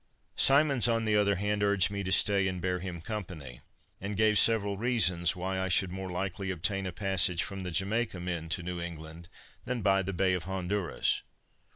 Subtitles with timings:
[0.35, 3.61] Symonds, on the other hand, urged me to stay and bear him company,
[4.01, 8.19] and gave several reasons why I should more likely obtain a passage from the Jamaica
[8.19, 9.29] men to New England,
[9.65, 11.21] than by the Bay of Honduras.